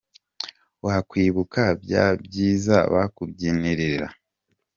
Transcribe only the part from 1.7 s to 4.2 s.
bya byiza bakubyinirira